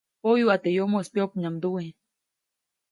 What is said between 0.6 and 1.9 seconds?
teʼ yomoʼis pyopnamdyuwi.